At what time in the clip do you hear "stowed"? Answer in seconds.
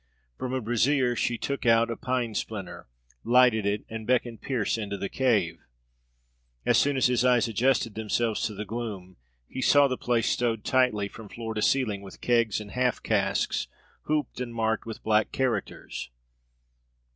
10.27-10.63